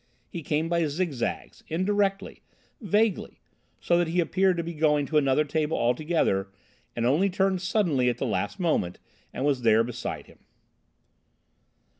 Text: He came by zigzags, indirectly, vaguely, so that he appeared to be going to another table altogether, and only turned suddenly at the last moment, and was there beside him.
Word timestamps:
He 0.31 0.41
came 0.41 0.67
by 0.67 0.87
zigzags, 0.87 1.63
indirectly, 1.67 2.41
vaguely, 2.81 3.39
so 3.79 3.99
that 3.99 4.07
he 4.07 4.19
appeared 4.19 4.57
to 4.57 4.63
be 4.63 4.73
going 4.73 5.05
to 5.05 5.19
another 5.19 5.43
table 5.45 5.77
altogether, 5.77 6.49
and 6.95 7.05
only 7.05 7.29
turned 7.29 7.61
suddenly 7.61 8.09
at 8.09 8.17
the 8.17 8.25
last 8.25 8.59
moment, 8.59 8.97
and 9.31 9.45
was 9.45 9.61
there 9.61 9.83
beside 9.83 10.25
him. 10.25 10.39